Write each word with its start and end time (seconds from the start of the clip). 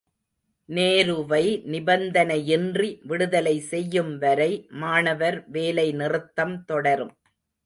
நேருவை 0.69 1.41
நிபந்தனையின்றி 1.71 2.89
விடுதலை 3.03 3.53
செய்யும்வரை 3.71 4.49
மாணவர் 4.81 5.39
வேலை 5.49 5.87
நிறுத்தம் 5.93 6.57
தொடரும். 6.65 7.13